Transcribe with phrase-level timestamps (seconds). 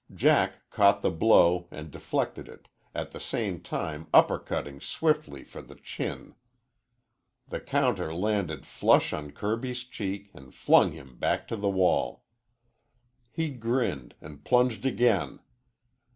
[0.15, 5.75] Jack caught the blow and deflected it, at the same time uppercutting swiftly for the
[5.75, 6.33] chin.
[7.49, 12.23] The counter landed flush on Kirby's cheek and flung him back to the wall.
[13.29, 15.39] He grinned, and plunged again.